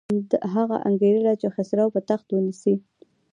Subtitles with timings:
[0.53, 2.73] هغه انګېرله چې خسرو به تخت ونیسي.